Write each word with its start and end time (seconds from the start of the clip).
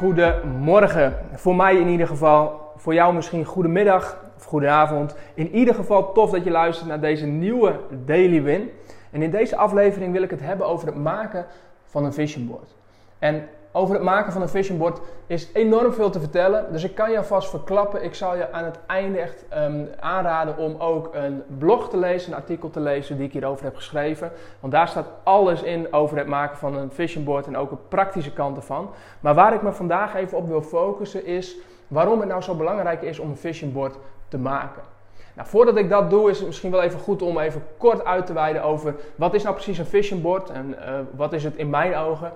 goedemorgen. 0.00 1.16
Voor 1.32 1.56
mij 1.56 1.76
in 1.76 1.88
ieder 1.88 2.06
geval, 2.06 2.72
voor 2.76 2.94
jou 2.94 3.14
misschien 3.14 3.44
goedemiddag 3.44 4.24
of 4.36 4.44
goedenavond. 4.44 5.14
In 5.34 5.50
ieder 5.54 5.74
geval 5.74 6.12
tof 6.12 6.30
dat 6.30 6.44
je 6.44 6.50
luistert 6.50 6.88
naar 6.88 7.00
deze 7.00 7.26
nieuwe 7.26 7.80
Daily 8.04 8.42
Win. 8.42 8.70
En 9.10 9.22
in 9.22 9.30
deze 9.30 9.56
aflevering 9.56 10.12
wil 10.12 10.22
ik 10.22 10.30
het 10.30 10.40
hebben 10.40 10.66
over 10.66 10.86
het 10.86 10.96
maken 10.96 11.46
van 11.84 12.04
een 12.04 12.12
vision 12.12 12.46
board. 12.46 12.74
En 13.18 13.48
over 13.72 13.94
het 13.94 14.04
maken 14.04 14.32
van 14.32 14.42
een 14.42 14.48
vision 14.48 14.78
board 14.78 15.00
is 15.26 15.48
enorm 15.52 15.92
veel 15.92 16.10
te 16.10 16.20
vertellen. 16.20 16.72
Dus 16.72 16.84
ik 16.84 16.94
kan 16.94 17.10
je 17.10 17.18
alvast 17.18 17.50
verklappen. 17.50 18.04
Ik 18.04 18.14
zal 18.14 18.36
je 18.36 18.52
aan 18.52 18.64
het 18.64 18.78
einde 18.86 19.18
echt 19.18 19.44
um, 19.56 19.88
aanraden 20.00 20.56
om 20.56 20.76
ook 20.78 21.10
een 21.14 21.42
blog 21.58 21.88
te 21.88 21.96
lezen, 21.96 22.32
een 22.32 22.38
artikel 22.38 22.70
te 22.70 22.80
lezen 22.80 23.16
die 23.16 23.26
ik 23.26 23.32
hierover 23.32 23.64
heb 23.64 23.76
geschreven. 23.76 24.32
Want 24.60 24.72
daar 24.72 24.88
staat 24.88 25.08
alles 25.22 25.62
in 25.62 25.92
over 25.92 26.16
het 26.16 26.26
maken 26.26 26.56
van 26.56 26.76
een 26.76 26.90
vision 26.90 27.24
board 27.24 27.46
en 27.46 27.56
ook 27.56 27.70
de 27.70 27.76
praktische 27.88 28.32
kant 28.32 28.56
ervan. 28.56 28.90
Maar 29.20 29.34
waar 29.34 29.54
ik 29.54 29.62
me 29.62 29.72
vandaag 29.72 30.14
even 30.14 30.38
op 30.38 30.48
wil 30.48 30.62
focussen 30.62 31.24
is 31.24 31.56
waarom 31.88 32.20
het 32.20 32.28
nou 32.28 32.42
zo 32.42 32.54
belangrijk 32.54 33.02
is 33.02 33.18
om 33.18 33.30
een 33.30 33.36
vision 33.36 33.72
board 33.72 33.96
te 34.28 34.38
maken. 34.38 34.82
Nou, 35.34 35.48
voordat 35.48 35.76
ik 35.76 35.88
dat 35.88 36.10
doe, 36.10 36.30
is 36.30 36.38
het 36.38 36.46
misschien 36.46 36.70
wel 36.70 36.82
even 36.82 37.00
goed 37.00 37.22
om 37.22 37.38
even 37.38 37.62
kort 37.76 38.04
uit 38.04 38.26
te 38.26 38.32
wijden 38.32 38.62
over 38.62 38.94
wat 39.14 39.34
is 39.34 39.42
nou 39.42 39.54
precies 39.54 39.78
een 39.78 39.86
vision 39.86 40.22
board 40.22 40.50
en 40.50 40.68
uh, 40.78 40.94
wat 41.16 41.32
is 41.32 41.44
het 41.44 41.56
in 41.56 41.70
mijn 41.70 41.96
ogen. 41.96 42.32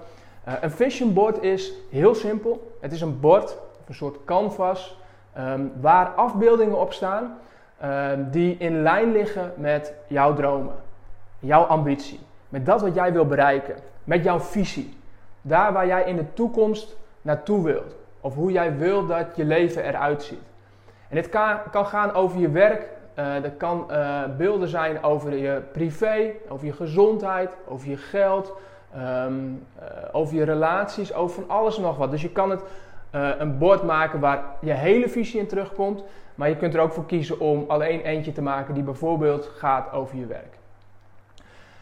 Uh, 0.48 0.55
een 0.61 0.70
vision 0.70 1.12
board 1.12 1.42
is 1.42 1.73
heel 1.91 2.14
simpel. 2.14 2.77
Het 2.81 2.92
is 2.92 3.00
een 3.00 3.20
bord, 3.20 3.56
een 3.87 3.95
soort 3.95 4.17
canvas, 4.25 4.98
um, 5.39 5.73
waar 5.81 6.06
afbeeldingen 6.06 6.81
op 6.81 6.92
staan 6.92 7.39
um, 7.84 8.31
die 8.31 8.56
in 8.59 8.83
lijn 8.83 9.12
liggen 9.12 9.53
met 9.56 9.92
jouw 10.06 10.34
dromen, 10.34 10.75
jouw 11.39 11.62
ambitie, 11.62 12.20
met 12.48 12.67
dat 12.67 12.81
wat 12.81 12.95
jij 12.95 13.12
wil 13.12 13.27
bereiken, 13.27 13.75
met 14.05 14.25
jouw 14.25 14.41
visie. 14.41 14.97
Daar 15.42 15.73
waar 15.73 15.86
jij 15.86 16.05
in 16.05 16.17
de 16.17 16.33
toekomst 16.33 16.97
naartoe 17.23 17.64
wilt, 17.64 17.97
of 18.20 18.34
hoe 18.34 18.53
jij 18.53 18.77
wilt 18.77 19.08
dat 19.08 19.27
je 19.34 19.45
leven 19.45 19.84
eruit 19.84 20.23
ziet. 20.23 20.42
En 21.08 21.17
dit 21.17 21.29
kan, 21.29 21.56
kan 21.70 21.86
gaan 21.86 22.14
over 22.14 22.41
je 22.41 22.51
werk, 22.51 22.89
uh, 23.19 23.45
er 23.45 23.51
kan 23.51 23.86
uh, 23.91 24.23
beelden 24.36 24.69
zijn 24.69 25.03
over 25.03 25.36
je 25.36 25.62
privé, 25.73 26.31
over 26.48 26.67
je 26.67 26.73
gezondheid, 26.73 27.51
over 27.69 27.89
je 27.89 27.97
geld, 27.97 28.53
um, 28.97 29.67
uh, 29.78 29.84
over 30.12 30.34
je 30.34 30.45
relaties, 30.45 31.14
over 31.14 31.34
van 31.34 31.56
alles 31.56 31.77
en 31.77 31.83
nog 31.83 31.97
wat. 31.97 32.11
Dus 32.11 32.23
je 32.23 32.31
kan 32.31 32.50
het 32.50 32.62
een 33.39 33.59
bord 33.59 33.83
maken 33.83 34.20
waar 34.20 34.45
je 34.61 34.73
hele 34.73 35.09
visie 35.09 35.41
in 35.41 35.47
terugkomt, 35.47 36.05
maar 36.34 36.48
je 36.48 36.56
kunt 36.56 36.75
er 36.75 36.81
ook 36.81 36.92
voor 36.92 37.06
kiezen 37.06 37.41
om 37.41 37.64
alleen 37.69 38.01
eentje 38.01 38.33
te 38.33 38.42
maken 38.42 38.75
die 38.75 38.83
bijvoorbeeld 38.83 39.51
gaat 39.56 39.92
over 39.92 40.17
je 40.17 40.27
werk. 40.27 40.59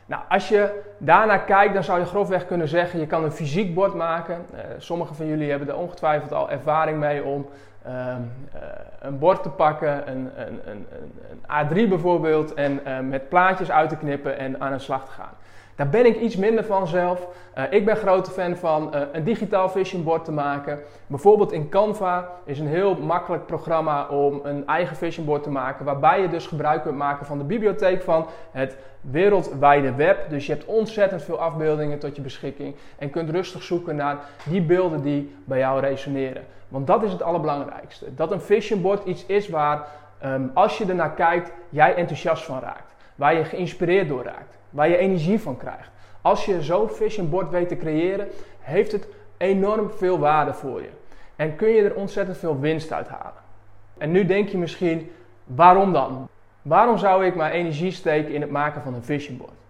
Nou, 0.07 0.23
als 0.29 0.49
je 0.49 0.83
daarnaar 0.99 1.41
kijkt, 1.41 1.75
dan 1.75 1.85
zou 1.85 1.99
je 1.99 2.05
grofweg 2.05 2.47
kunnen 2.47 2.69
zeggen: 2.69 3.01
je 3.01 3.07
kan 3.07 3.25
een 3.25 3.33
fysiek 3.33 3.75
bord 3.75 3.95
maken. 3.95 4.45
Uh, 4.55 4.61
sommigen 4.79 5.17
van 5.17 5.27
jullie 5.27 5.51
hebben 5.51 5.69
er 5.69 5.77
ongetwijfeld 5.77 6.33
al 6.33 6.51
ervaring 6.51 6.99
mee 6.99 7.25
om 7.25 7.47
uh, 7.87 8.15
een 9.01 9.19
bord 9.19 9.43
te 9.43 9.49
pakken, 9.49 10.11
een, 10.11 10.31
een, 10.37 10.61
een, 10.65 10.87
een 11.31 11.67
A3 11.67 11.89
bijvoorbeeld, 11.89 12.55
en 12.55 12.81
met 13.09 13.29
plaatjes 13.29 13.71
uit 13.71 13.89
te 13.89 13.97
knippen 13.97 14.39
en 14.39 14.61
aan 14.61 14.73
de 14.73 14.79
slag 14.79 15.05
te 15.05 15.11
gaan. 15.11 15.35
Daar 15.77 15.89
ben 15.89 16.07
ik 16.07 16.21
iets 16.21 16.37
minder 16.37 16.65
van 16.65 16.87
zelf. 16.87 17.29
Uh, 17.59 17.65
ik 17.71 17.85
ben 17.85 17.97
grote 17.97 18.31
fan 18.31 18.57
van 18.57 18.91
uh, 18.95 19.01
een 19.13 19.25
digitaal 19.25 19.69
vision 19.69 20.05
board 20.05 20.25
te 20.25 20.33
maken. 20.33 20.79
Bijvoorbeeld 21.07 21.53
in 21.53 21.69
Canva 21.69 22.31
is 22.45 22.59
een 22.59 22.67
heel 22.67 22.97
makkelijk 22.97 23.47
programma 23.47 24.09
om 24.09 24.41
een 24.43 24.67
eigen 24.67 24.97
vision 24.97 25.27
board 25.27 25.43
te 25.43 25.51
maken. 25.51 25.85
Waarbij 25.85 26.21
je 26.21 26.29
dus 26.29 26.47
gebruik 26.47 26.83
kunt 26.83 26.97
maken 26.97 27.27
van 27.27 27.39
de 27.39 27.45
bibliotheek 27.45 28.03
van 28.03 28.27
het 28.51 28.77
wereldwijde 29.01 29.95
web. 29.95 30.31
Dus 30.31 30.47
je 30.47 30.53
hebt 30.53 30.65
ontzettend 30.65 31.23
veel 31.23 31.39
afbeeldingen 31.39 31.99
tot 31.99 32.17
je 32.17 32.23
beschikking. 32.23 32.75
En 32.99 33.11
kunt 33.11 33.31
rustig 33.31 33.63
zoeken 33.63 33.97
naar 33.97 34.19
die 34.49 34.63
beelden 34.63 35.03
die 35.03 35.35
bij 35.45 35.59
jou 35.59 35.81
resoneren. 35.81 36.43
Want 36.69 36.87
dat 36.87 37.03
is 37.03 37.13
het 37.13 37.23
allerbelangrijkste. 37.23 38.15
Dat 38.15 38.33
een 38.33 38.41
vision 38.41 38.83
board 38.83 39.05
iets 39.05 39.27
is 39.27 39.49
waar, 39.49 39.87
um, 40.25 40.51
als 40.55 40.79
je 40.79 40.87
ernaar 40.87 41.13
kijkt, 41.13 41.53
jij 41.69 41.95
enthousiast 41.95 42.45
van 42.45 42.61
raakt. 42.61 42.95
Waar 43.15 43.35
je 43.35 43.45
geïnspireerd 43.45 44.09
door 44.09 44.25
raakt. 44.25 44.61
Waar 44.73 44.89
je 44.89 44.97
energie 44.97 45.41
van 45.41 45.57
krijgt. 45.57 45.91
Als 46.21 46.45
je 46.45 46.63
zo'n 46.63 46.89
vision 46.89 47.31
board 47.31 47.51
weet 47.51 47.69
te 47.69 47.77
creëren, 47.77 48.29
heeft 48.61 48.93
het 48.93 49.07
enorm 49.37 49.91
veel 49.91 50.19
waarde 50.19 50.53
voor 50.53 50.81
je. 50.81 50.91
En 51.37 51.57
kun 51.57 51.69
je 51.69 51.83
er 51.83 51.95
ontzettend 51.95 52.39
veel 52.39 52.61
winst 52.61 52.93
uit 52.93 53.09
halen. 53.09 53.41
En 53.99 54.11
nu 54.11 54.27
denk 54.27 54.49
je 54.49 54.59
misschien, 54.59 55.11
waarom 55.45 55.93
dan? 55.93 56.29
Waarom 56.63 56.99
zou 56.99 57.27
ik 57.27 57.35
mijn 57.35 57.53
energie 57.53 57.93
steken 57.93 58.35
in 58.35 58.41
het 58.41 58.51
maken 58.51 58.83
van 58.83 58.95
een 58.95 59.05
vision 59.05 59.37
board? 59.37 59.61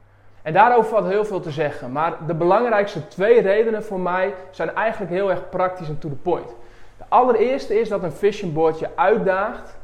En 0.43 0.53
daarover 0.53 0.91
valt 0.91 1.09
heel 1.09 1.25
veel 1.25 1.41
te 1.41 1.51
zeggen. 1.51 1.93
Maar 1.93 2.27
de 2.27 2.35
belangrijkste 2.35 3.09
twee 3.09 3.41
redenen 3.41 3.85
voor 3.85 4.01
mij 4.01 4.35
zijn 4.51 4.75
eigenlijk 4.75 5.13
heel 5.13 5.31
erg 5.31 5.49
praktisch 5.49 5.89
en 5.89 5.99
to 5.99 6.09
the 6.09 6.15
point. 6.15 6.49
De 6.97 7.05
allereerste 7.09 7.81
is 7.81 7.89
dat 7.89 8.03
een 8.03 8.13
vision 8.13 8.53
board 8.53 8.79
je 8.79 8.89
uitdaagt 8.95 9.77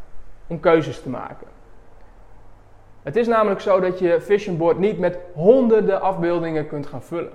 om 0.46 0.60
keuzes 0.60 1.02
te 1.02 1.08
maken. 1.08 1.46
Het 3.08 3.16
is 3.16 3.26
namelijk 3.26 3.60
zo 3.60 3.80
dat 3.80 3.98
je 3.98 4.20
vision 4.20 4.56
board 4.56 4.78
niet 4.78 4.98
met 4.98 5.18
honderden 5.34 6.00
afbeeldingen 6.00 6.66
kunt 6.66 6.86
gaan 6.86 7.02
vullen. 7.02 7.32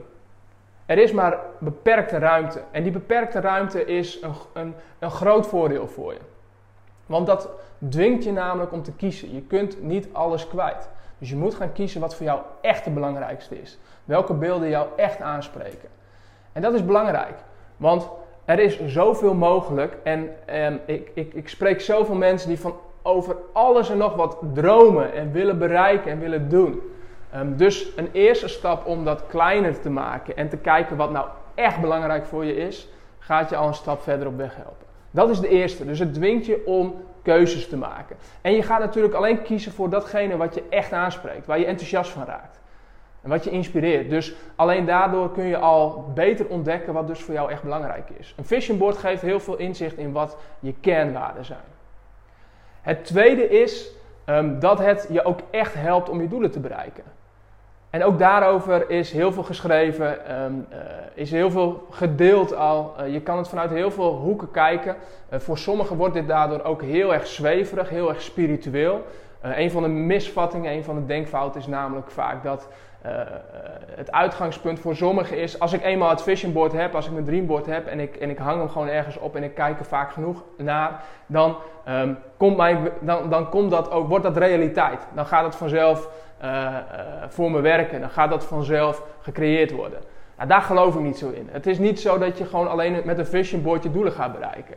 Er 0.86 0.98
is 0.98 1.12
maar 1.12 1.40
beperkte 1.58 2.18
ruimte. 2.18 2.62
En 2.72 2.84
die 2.84 2.92
beperkte 2.92 3.40
ruimte 3.40 3.86
is 3.86 4.22
een, 4.22 4.34
een, 4.54 4.76
een 5.00 5.12
groot 5.12 5.48
voordeel 5.48 5.88
voor 5.88 6.14
je. 6.14 6.20
Want 7.06 7.28
dat 7.28 7.50
dwingt 7.90 8.24
je 8.24 8.32
namelijk 8.32 8.72
om 8.72 8.84
te 8.84 8.92
kiezen. 8.92 9.34
Je 9.34 9.42
kunt 9.42 9.84
niet 9.84 10.08
alles 10.12 10.48
kwijt. 10.48 10.90
Dus 11.18 11.30
je 11.30 11.36
moet 11.36 11.56
gaan 11.56 11.72
kiezen 11.72 12.02
wat 12.02 12.16
voor 12.16 12.26
jou 12.26 12.40
echt 12.62 12.86
het 12.86 12.94
belangrijkste 12.94 13.62
is. 13.62 13.78
Welke 14.06 14.34
beelden 14.34 14.70
jou 14.70 14.88
echt 14.96 15.22
aanspreken. 15.22 15.90
En 16.52 16.62
dat 16.62 16.74
is 16.74 16.86
belangrijk. 16.86 17.36
Want 17.78 18.10
er 18.46 18.60
is 18.60 18.86
zoveel 18.86 19.34
mogelijk. 19.34 19.98
En, 20.04 20.30
en 20.46 20.82
ik, 20.86 21.12
ik, 21.14 21.34
ik 21.34 21.50
spreek 21.50 21.82
zoveel 21.82 22.16
mensen 22.16 22.50
die 22.50 22.60
van 22.60 22.76
over 23.04 23.36
alles 23.54 23.90
en 23.90 23.98
nog 23.98 24.16
wat 24.16 24.38
dromen 24.54 25.14
en 25.14 25.32
willen 25.32 25.60
bereiken 25.60 26.12
en 26.12 26.20
willen 26.20 26.50
doen. 26.50 26.82
Um, 27.36 27.58
dus 27.58 27.92
een 27.96 28.10
eerste 28.12 28.48
stap 28.48 28.86
om 28.86 29.06
dat 29.06 29.28
kleiner 29.28 29.80
te 29.80 29.90
maken 29.90 30.38
en 30.38 30.50
te 30.50 30.58
kijken 30.58 30.98
wat 30.98 31.12
nou 31.12 31.28
echt 31.56 31.82
belangrijk 31.82 32.26
voor 32.26 32.46
je 32.46 32.56
is, 32.56 32.90
gaat 33.20 33.50
je 33.50 33.56
al 33.56 33.68
een 33.68 33.74
stap 33.74 34.02
verder 34.02 34.28
op 34.28 34.38
weg 34.38 34.56
helpen. 34.56 34.86
Dat 35.12 35.30
is 35.30 35.40
de 35.40 35.48
eerste. 35.48 35.86
Dus 35.86 36.00
het 36.00 36.14
dwingt 36.14 36.46
je 36.46 36.66
om 36.66 36.96
keuzes 37.22 37.68
te 37.68 37.78
maken. 37.78 38.16
En 38.42 38.54
je 38.54 38.64
gaat 38.64 38.80
natuurlijk 38.80 39.14
alleen 39.14 39.42
kiezen 39.42 39.72
voor 39.72 39.90
datgene 39.90 40.38
wat 40.38 40.54
je 40.54 40.64
echt 40.70 40.94
aanspreekt, 40.94 41.46
waar 41.46 41.60
je 41.60 41.66
enthousiast 41.66 42.12
van 42.12 42.26
raakt. 42.26 42.62
En 43.22 43.30
wat 43.30 43.44
je 43.44 43.50
inspireert. 43.50 44.10
Dus 44.10 44.36
alleen 44.56 44.86
daardoor 44.86 45.32
kun 45.32 45.46
je 45.46 45.58
al 45.58 46.12
beter 46.14 46.48
ontdekken 46.48 46.94
wat 46.94 47.08
dus 47.08 47.20
voor 47.20 47.34
jou 47.34 47.52
echt 47.52 47.64
belangrijk 47.64 48.10
is. 48.10 48.34
Een 48.38 48.46
vision 48.46 48.78
board 48.78 48.98
geeft 48.98 49.22
heel 49.22 49.40
veel 49.40 49.58
inzicht 49.58 49.98
in 49.98 50.12
wat 50.12 50.38
je 50.60 50.74
kernwaarden 50.82 51.46
zijn. 51.46 51.74
Het 52.84 53.06
tweede 53.06 53.50
is 53.50 53.92
um, 54.26 54.60
dat 54.60 54.80
het 54.80 55.08
je 55.10 55.26
ook 55.26 55.40
echt 55.52 55.74
helpt 55.74 56.10
om 56.10 56.22
je 56.22 56.28
doelen 56.28 56.52
te 56.52 56.60
bereiken. 56.60 57.04
En 57.90 58.04
ook 58.04 58.20
daarover 58.20 58.90
is 58.90 59.12
heel 59.12 59.32
veel 59.32 59.44
geschreven, 59.44 60.42
um, 60.44 60.68
uh, 60.72 60.78
is 61.14 61.32
heel 61.32 61.52
veel 61.52 61.88
gedeeld 61.90 62.56
al. 62.56 62.94
Uh, 63.00 63.14
je 63.14 63.22
kan 63.22 63.38
het 63.38 63.48
vanuit 63.48 63.70
heel 63.70 63.92
veel 63.92 64.16
hoeken 64.16 64.52
kijken. 64.52 64.96
Uh, 65.34 65.40
voor 65.40 65.58
sommigen 65.58 65.96
wordt 65.96 66.14
dit 66.14 66.28
daardoor 66.28 66.64
ook 66.64 66.82
heel 66.82 67.14
erg 67.14 67.28
zweverig, 67.28 67.90
heel 67.90 68.10
erg 68.10 68.22
spiritueel. 68.22 69.06
een 69.42 69.72
van 69.72 69.84
de 69.84 69.90
misvattingen, 69.90 70.72
een 70.72 70.84
van 70.84 70.96
de 70.96 71.06
denkfouten 71.06 71.60
is 71.60 71.68
namelijk 71.68 72.12
vaak 72.12 72.44
dat 72.44 72.68
het 73.96 74.12
uitgangspunt 74.12 74.80
voor 74.80 74.96
sommigen 74.96 75.38
is: 75.38 75.60
als 75.60 75.74
ik 75.74 75.84
eenmaal 75.84 76.10
het 76.10 76.22
vision 76.22 76.54
board 76.54 76.72
heb, 76.72 76.96
als 76.96 77.06
ik 77.06 77.12
mijn 77.12 77.26
dreamboard 77.26 77.66
heb 77.66 77.88
en 77.88 78.00
ik, 78.00 78.16
en 78.16 78.30
ik 78.30 78.38
hang 78.38 78.58
hem 78.58 78.70
gewoon 78.70 78.88
ergens 78.88 79.18
op 79.18 79.36
en 79.36 79.44
ik 79.44 79.56
kijk 79.56 79.80
er 79.80 79.86
vaak 79.86 80.12
genoeg 80.12 80.44
naar, 80.58 81.04
dan, 81.26 81.56
um, 81.90 82.18
komt, 82.38 82.58
mijn, 82.58 82.90
dan, 83.00 83.30
dan 83.30 83.50
komt 83.50 83.72
dat 83.72 83.92
ook, 83.92 84.08
wordt 84.08 84.24
dat 84.24 84.38
realiteit. 84.38 85.08
Dan 85.16 85.26
gaat 85.26 85.44
het 85.44 85.56
vanzelf 85.56 86.10
uh, 86.44 86.78
voor 87.28 87.52
me 87.52 87.62
werken. 87.62 88.00
Dan 88.00 88.10
gaat 88.10 88.30
dat 88.30 88.46
vanzelf 88.46 89.04
gecreëerd 89.22 89.72
worden. 89.72 90.00
Nou, 90.38 90.50
daar 90.50 90.62
geloof 90.62 90.96
ik 90.96 91.02
niet 91.02 91.18
zo 91.18 91.30
in. 91.30 91.50
Het 91.52 91.68
is 91.68 91.80
niet 91.80 92.00
zo 92.00 92.18
dat 92.18 92.38
je 92.38 92.46
gewoon 92.46 92.70
alleen 92.70 93.02
met 93.06 93.18
een 93.18 93.26
vision 93.26 93.62
board 93.62 93.84
je 93.84 93.92
doelen 93.92 94.14
gaat 94.14 94.34
bereiken. 94.34 94.76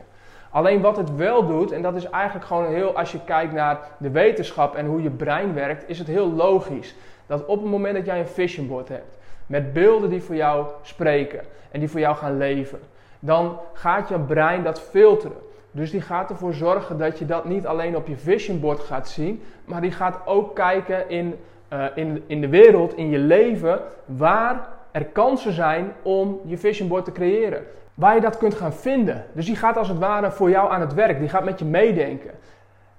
Alleen 0.49 0.81
wat 0.81 0.97
het 0.97 1.15
wel 1.15 1.47
doet, 1.47 1.71
en 1.71 1.81
dat 1.81 1.95
is 1.95 2.09
eigenlijk 2.09 2.45
gewoon 2.45 2.65
heel, 2.65 2.97
als 2.97 3.11
je 3.11 3.23
kijkt 3.23 3.53
naar 3.53 3.79
de 3.97 4.09
wetenschap 4.09 4.75
en 4.75 4.85
hoe 4.85 5.01
je 5.01 5.09
brein 5.09 5.53
werkt, 5.53 5.89
is 5.89 5.99
het 5.99 6.07
heel 6.07 6.31
logisch. 6.31 6.95
Dat 7.27 7.45
op 7.45 7.61
het 7.61 7.71
moment 7.71 7.95
dat 7.95 8.05
jij 8.05 8.19
een 8.19 8.27
vision 8.27 8.67
board 8.67 8.89
hebt, 8.89 9.17
met 9.45 9.73
beelden 9.73 10.09
die 10.09 10.23
voor 10.23 10.35
jou 10.35 10.67
spreken 10.81 11.39
en 11.71 11.79
die 11.79 11.89
voor 11.89 11.99
jou 11.99 12.15
gaan 12.15 12.37
leven, 12.37 12.79
dan 13.19 13.59
gaat 13.73 14.09
je 14.09 14.19
brein 14.19 14.63
dat 14.63 14.81
filteren. 14.81 15.37
Dus 15.71 15.91
die 15.91 16.01
gaat 16.01 16.29
ervoor 16.29 16.53
zorgen 16.53 16.97
dat 16.97 17.19
je 17.19 17.25
dat 17.25 17.45
niet 17.45 17.67
alleen 17.67 17.95
op 17.95 18.07
je 18.07 18.17
vision 18.17 18.59
board 18.59 18.79
gaat 18.79 19.09
zien, 19.09 19.43
maar 19.65 19.81
die 19.81 19.91
gaat 19.91 20.19
ook 20.25 20.55
kijken 20.55 21.09
in, 21.09 21.35
uh, 21.73 21.85
in, 21.95 22.23
in 22.27 22.41
de 22.41 22.49
wereld, 22.49 22.97
in 22.97 23.09
je 23.09 23.17
leven, 23.17 23.79
waar 24.05 24.67
er 24.91 25.05
kansen 25.05 25.53
zijn 25.53 25.93
om 26.01 26.39
je 26.45 26.57
vision 26.57 26.87
board 26.87 27.05
te 27.05 27.11
creëren. 27.11 27.65
Waar 27.93 28.15
je 28.15 28.21
dat 28.21 28.37
kunt 28.37 28.53
gaan 28.53 28.73
vinden. 28.73 29.25
Dus 29.31 29.45
die 29.45 29.55
gaat 29.55 29.77
als 29.77 29.87
het 29.87 29.97
ware 29.97 30.31
voor 30.31 30.49
jou 30.49 30.71
aan 30.71 30.81
het 30.81 30.93
werk. 30.93 31.19
Die 31.19 31.29
gaat 31.29 31.45
met 31.45 31.59
je 31.59 31.65
meedenken. 31.65 32.31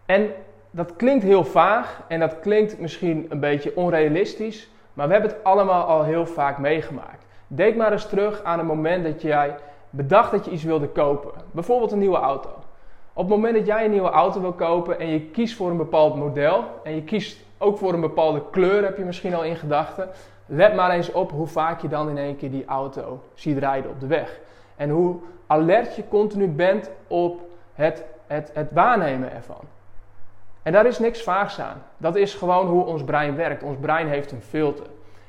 En 0.07 0.31
dat 0.71 0.97
klinkt 0.97 1.25
heel 1.25 1.45
vaag 1.45 2.03
en 2.09 2.21
dat 2.21 2.41
klinkt 2.41 2.81
misschien 2.81 3.27
een 3.29 3.41
beetje 3.41 3.77
onrealistisch, 3.77 4.71
maar 4.93 5.07
we 5.07 5.13
hebben 5.13 5.31
het 5.31 5.45
allemaal 5.45 5.85
al 5.85 6.05
heel 6.05 6.27
vaak 6.27 6.59
meegemaakt. 6.59 7.27
Denk 7.47 7.77
maar 7.77 7.93
eens 7.93 8.09
terug 8.09 8.43
aan 8.43 8.59
het 8.59 8.67
moment 8.67 9.05
dat 9.05 9.23
jij 9.23 9.55
bedacht 9.91 10.31
dat 10.31 10.45
je 10.45 10.51
iets 10.51 10.65
wilde 10.65 10.89
kopen. 10.89 11.31
Bijvoorbeeld 11.51 11.93
een 11.93 11.99
nieuwe 11.99 12.17
auto. 12.17 12.51
Op 13.13 13.25
het 13.25 13.35
moment 13.35 13.55
dat 13.55 13.67
jij 13.67 13.85
een 13.85 13.91
nieuwe 13.91 14.11
auto 14.11 14.41
wil 14.41 14.53
kopen 14.53 14.99
en 14.99 15.07
je 15.07 15.21
kiest 15.21 15.57
voor 15.57 15.71
een 15.71 15.77
bepaald 15.77 16.17
model 16.17 16.65
en 16.83 16.95
je 16.95 17.03
kiest 17.03 17.39
ook 17.59 17.79
voor 17.79 17.93
een 17.93 18.01
bepaalde 18.01 18.43
kleur, 18.51 18.85
heb 18.85 18.97
je 18.97 19.05
misschien 19.05 19.35
al 19.35 19.45
in 19.45 19.57
gedachten. 19.57 20.09
Let 20.47 20.75
maar 20.75 20.91
eens 20.91 21.13
op 21.13 21.31
hoe 21.31 21.47
vaak 21.47 21.81
je 21.81 21.89
dan 21.89 22.09
in 22.09 22.19
één 22.19 22.37
keer 22.37 22.51
die 22.51 22.65
auto 22.65 23.21
ziet 23.35 23.59
rijden 23.59 23.91
op 23.91 24.01
de 24.01 24.07
weg. 24.07 24.41
En 24.77 24.91
hoe 24.91 25.17
alert 25.47 25.97
je 25.97 26.09
continu 26.09 26.49
bent 26.49 26.91
op 27.07 27.41
het, 27.75 28.05
het, 28.27 28.51
het 28.55 28.73
waarnemen 28.73 29.33
ervan. 29.33 29.61
En 30.69 30.75
daar 30.75 30.87
is 30.87 30.99
niks 30.99 31.23
vaags 31.23 31.61
aan. 31.61 31.83
Dat 31.97 32.17
is 32.17 32.35
gewoon 32.35 32.67
hoe 32.67 32.85
ons 32.85 33.05
brein 33.05 33.37
werkt. 33.37 33.63
Ons 33.63 33.77
brein 33.81 34.09
heeft 34.09 34.33
een 34.33 34.43
filter. 34.43 34.87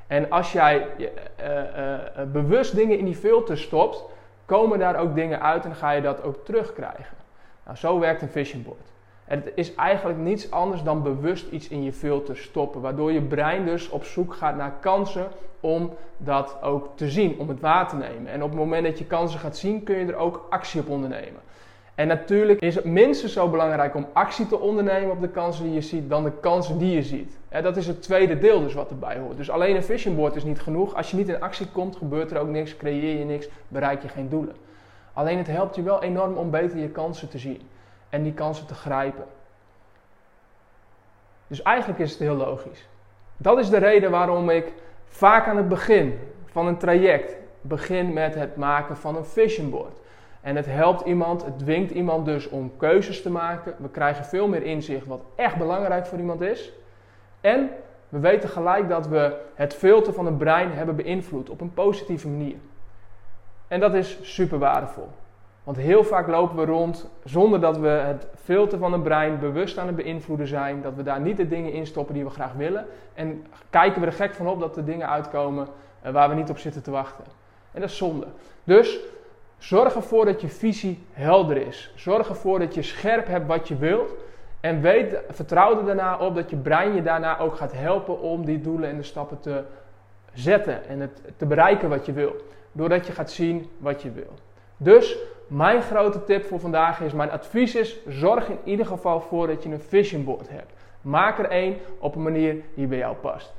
En 0.07 0.31
als 0.31 0.51
jij 0.51 0.88
uh, 0.97 1.06
uh, 1.06 1.57
uh, 1.88 2.31
bewust 2.31 2.75
dingen 2.75 2.97
in 2.97 3.06
die 3.06 3.15
filter 3.15 3.57
stopt, 3.57 4.03
komen 4.45 4.80
daar 4.80 5.00
ook 5.00 5.15
dingen 5.15 5.41
uit 5.41 5.65
en 5.65 5.75
ga 5.75 5.91
je 5.91 6.01
dat 6.01 6.24
ook 6.24 6.45
terugkrijgen. 6.45 7.18
Nou, 7.65 7.77
zo 7.77 8.00
werkt 8.00 8.21
een 8.21 8.30
vision 8.30 8.63
board. 8.63 8.91
Het 9.24 9.51
is 9.56 9.75
eigenlijk 9.75 10.19
niets 10.19 10.51
anders 10.51 10.83
dan 10.83 11.03
bewust 11.03 11.51
iets 11.51 11.68
in 11.68 11.83
je 11.83 11.94
filter 11.94 12.38
stoppen, 12.38 12.81
waardoor 12.81 13.12
je 13.12 13.21
brein 13.21 13.65
dus 13.65 13.89
op 13.89 14.03
zoek 14.03 14.33
gaat 14.33 14.56
naar 14.56 14.74
kansen 14.80 15.27
om 15.59 15.94
dat 16.18 16.57
ook 16.62 16.88
te 16.95 17.09
zien, 17.09 17.36
om 17.38 17.50
het 17.50 17.59
waar 17.59 17.88
te 17.88 17.95
nemen. 17.95 18.31
En 18.31 18.44
op 18.44 18.50
het 18.50 18.59
moment 18.59 18.86
dat 18.86 18.97
je 18.97 19.06
kansen 19.06 19.39
gaat 19.39 19.57
zien, 19.57 19.83
kun 19.83 19.97
je 19.97 20.06
er 20.06 20.15
ook 20.15 20.47
actie 20.50 20.81
op 20.81 20.89
ondernemen. 20.89 21.41
En 22.00 22.07
natuurlijk 22.07 22.62
is 22.62 22.75
het 22.75 22.86
minstens 22.86 23.34
zo 23.34 23.50
belangrijk 23.50 23.96
om 23.96 24.07
actie 24.13 24.48
te 24.48 24.60
ondernemen 24.60 25.12
op 25.12 25.22
de 25.22 25.30
kansen 25.30 25.63
die 25.63 25.74
je 25.74 25.81
ziet 25.81 26.10
dan 26.10 26.24
de 26.24 26.31
kansen 26.31 26.78
die 26.78 26.96
je 26.96 27.04
ziet. 27.04 27.38
dat 27.50 27.78
is 27.78 27.88
het 27.88 28.01
tweede 28.01 28.38
deel 28.38 28.62
dus 28.62 28.74
wat 28.74 28.90
erbij 28.90 29.18
hoort. 29.18 29.38
Dus 29.38 29.50
alleen 29.50 29.75
een 29.75 29.84
vision 29.84 30.16
board 30.16 30.36
is 30.36 30.44
niet 30.44 30.62
genoeg. 30.62 30.96
Als 30.96 31.12
je 31.12 31.18
niet 31.18 31.28
in 31.28 31.42
actie 31.42 31.68
komt, 31.68 31.96
gebeurt 31.96 32.31
er 32.31 32.40
ook 32.40 32.48
niks, 32.48 32.78
creëer 32.78 33.19
je 33.19 33.25
niks, 33.25 33.50
bereik 33.68 34.01
je 34.01 34.07
geen 34.07 34.30
doelen. 34.30 34.56
Alleen 35.13 35.38
het 35.38 35.48
helpt 35.48 35.75
je 35.75 35.81
wel 35.81 36.04
enorm 36.04 36.38
om 36.38 36.50
beter 36.50 36.78
je 36.78 36.90
kansen 36.90 37.30
te 37.30 37.38
zien 37.38 37.62
en 38.10 38.24
die 38.24 38.34
kansen 38.34 38.66
te 38.66 38.74
grijpen. 38.74 39.25
Dus 41.48 41.62
eigenlijk 41.62 42.00
is 42.00 42.12
het 42.12 42.19
heel 42.19 42.36
logisch. 42.36 42.88
Dat 43.38 43.60
is 43.60 43.69
de 43.69 43.78
reden 43.78 44.12
waarom 44.12 44.50
ik 44.50 44.74
vaak 45.06 45.48
aan 45.48 45.57
het 45.57 45.69
begin 45.69 46.19
van 46.46 46.68
een 46.68 46.78
traject 46.78 47.36
begin 47.62 48.13
met 48.13 48.36
het 48.36 48.56
maken 48.56 48.98
van 48.98 49.16
een 49.16 49.25
vision 49.25 49.69
board. 49.69 49.99
En 50.41 50.56
het 50.56 50.65
helpt 50.65 51.06
iemand, 51.06 51.45
het 51.45 51.59
dwingt 51.59 51.91
iemand 51.91 52.25
dus 52.25 52.50
om 52.50 52.71
keuzes 52.77 53.21
te 53.21 53.31
maken. 53.31 53.75
We 53.77 53.89
krijgen 53.89 54.25
veel 54.25 54.47
meer 54.47 54.63
inzicht 54.63 55.06
wat 55.06 55.24
echt 55.36 55.57
belangrijk 55.57 56.06
voor 56.06 56.18
iemand 56.18 56.41
is. 56.41 56.71
En 57.41 57.69
we 58.09 58.19
weten 58.19 58.50
gelijk 58.50 58.89
dat 58.89 59.07
we 59.07 59.38
het 59.56 59.74
filter 59.74 60.13
van 60.13 60.25
het 60.25 60.38
brein 60.38 60.71
hebben 60.71 60.95
beïnvloed 60.95 61.50
op 61.50 61.62
een 61.62 61.74
positieve 61.74 62.27
manier. 62.27 62.57
En 63.68 63.80
dat 63.80 63.94
is 63.94 64.19
super 64.21 64.59
waardevol. 64.59 65.07
Want 65.63 65.77
heel 65.77 66.03
vaak 66.03 66.27
lopen 66.27 66.57
we 66.57 66.65
rond 66.65 67.09
zonder 67.24 67.62
dat 67.62 67.77
we 67.77 67.88
het 67.88 68.27
filter 68.44 68.77
van 68.77 68.94
het 68.94 69.03
brein 69.03 69.39
bewust 69.39 69.77
aan 69.77 69.88
het 69.88 69.95
beïnvloeden 69.95 70.47
zijn. 70.47 70.81
Dat 70.81 70.95
we 70.95 71.03
daar 71.03 71.19
niet 71.19 71.38
de 71.38 71.47
dingen 71.47 71.74
in 71.74 71.86
stoppen 71.86 72.13
die 72.13 72.24
we 72.24 72.30
graag 72.30 72.53
willen. 72.53 72.86
En 73.13 73.45
kijken 73.69 74.01
we 74.01 74.07
er 74.07 74.13
gek 74.13 74.33
van 74.33 74.47
op 74.47 74.59
dat 74.59 74.77
er 74.77 74.86
dingen 74.86 75.09
uitkomen 75.09 75.68
eh, 76.01 76.12
waar 76.12 76.30
we 76.30 76.36
niet 76.36 76.50
op 76.50 76.57
zitten 76.57 76.83
te 76.83 76.91
wachten. 76.91 77.24
En 77.71 77.81
dat 77.81 77.89
is 77.89 77.97
zonde. 77.97 78.25
Dus 78.63 79.00
Zorg 79.59 79.95
ervoor 79.95 80.25
dat 80.25 80.41
je 80.41 80.47
visie 80.47 81.03
helder 81.11 81.67
is. 81.67 81.91
Zorg 81.95 82.29
ervoor 82.29 82.59
dat 82.59 82.73
je 82.73 82.81
scherp 82.81 83.27
hebt 83.27 83.47
wat 83.47 83.67
je 83.67 83.75
wilt. 83.77 84.13
En 84.59 84.81
weet, 84.81 85.15
vertrouw 85.29 85.79
er 85.79 85.85
daarna 85.85 86.17
op 86.17 86.35
dat 86.35 86.50
je 86.50 86.56
brein 86.56 86.95
je 86.95 87.01
daarna 87.01 87.39
ook 87.39 87.56
gaat 87.56 87.73
helpen 87.73 88.21
om 88.21 88.45
die 88.45 88.61
doelen 88.61 88.89
en 88.89 88.97
de 88.97 89.03
stappen 89.03 89.39
te 89.39 89.63
zetten 90.33 90.88
en 90.88 91.00
het 91.00 91.21
te 91.38 91.45
bereiken 91.45 91.89
wat 91.89 92.06
je 92.06 92.11
wil. 92.11 92.35
Doordat 92.71 93.07
je 93.07 93.13
gaat 93.13 93.31
zien 93.31 93.69
wat 93.77 94.01
je 94.01 94.11
wil. 94.11 94.33
Dus 94.77 95.17
mijn 95.47 95.81
grote 95.81 96.23
tip 96.23 96.45
voor 96.45 96.59
vandaag 96.59 97.01
is, 97.01 97.13
mijn 97.13 97.31
advies 97.31 97.75
is, 97.75 97.97
zorg 98.07 98.50
in 98.50 98.59
ieder 98.63 98.85
geval 98.85 99.21
voor 99.21 99.47
dat 99.47 99.63
je 99.63 99.69
een 99.69 99.81
vision 99.88 100.23
board 100.23 100.50
hebt. 100.50 100.73
Maak 101.01 101.39
er 101.39 101.50
één 101.50 101.75
op 102.00 102.15
een 102.15 102.23
manier 102.23 102.55
die 102.75 102.88
bij 102.88 102.97
jou 102.97 103.15
past. 103.15 103.53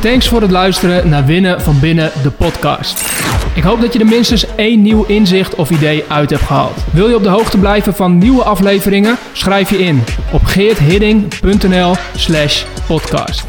Thanks 0.00 0.28
voor 0.28 0.40
het 0.40 0.50
luisteren 0.50 1.08
naar 1.08 1.24
Winnen 1.24 1.60
van 1.60 1.80
Binnen, 1.80 2.10
de 2.22 2.30
podcast. 2.30 3.35
Ik 3.56 3.62
hoop 3.62 3.80
dat 3.80 3.92
je 3.92 3.98
er 3.98 4.06
minstens 4.06 4.46
één 4.56 4.82
nieuw 4.82 5.04
inzicht 5.04 5.54
of 5.54 5.70
idee 5.70 6.04
uit 6.08 6.30
hebt 6.30 6.42
gehaald. 6.42 6.84
Wil 6.92 7.08
je 7.08 7.14
op 7.16 7.22
de 7.22 7.28
hoogte 7.28 7.58
blijven 7.58 7.94
van 7.94 8.18
nieuwe 8.18 8.42
afleveringen? 8.42 9.16
Schrijf 9.32 9.70
je 9.70 9.78
in 9.78 10.02
op 10.32 10.44
geerthidding.nl 10.44 11.94
slash 12.16 12.64
podcast. 12.86 13.44